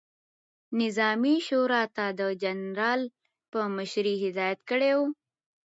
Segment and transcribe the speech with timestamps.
[0.79, 3.01] نظامي شورا ته د جنرال
[3.51, 5.03] په مشري هدایت کړی ؤ،